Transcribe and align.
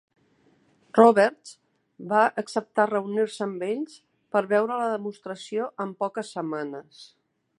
Roberts 0.99 1.51
va 2.13 2.21
acceptar 2.43 2.85
reunir-se 2.91 3.45
amb 3.47 3.67
ells 3.69 3.95
per 4.35 4.43
veure 4.55 4.81
la 4.81 4.89
demostració 4.95 5.71
en 5.85 5.95
poques 6.03 6.35
setmanes. 6.39 7.05